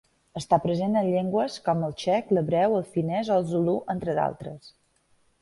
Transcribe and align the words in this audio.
Està 0.39 0.57
present 0.61 0.95
en 1.01 1.09
llengües 1.15 1.57
com 1.67 1.83
el 1.89 1.93
txec, 2.03 2.33
l'hebreu, 2.37 2.73
el 2.79 2.87
finès 2.97 3.31
o 3.35 3.37
el 3.37 3.47
zulú, 3.53 3.77
entre 3.97 4.19
d'altres. 4.23 4.75